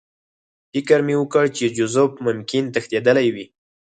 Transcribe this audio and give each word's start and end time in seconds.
فکر 0.71 0.99
مې 1.05 1.15
وکړ 1.17 1.45
چې 1.57 1.73
جوزف 1.77 2.11
ممکن 2.25 2.63
تښتېدلی 2.73 3.27
وي 3.35 3.45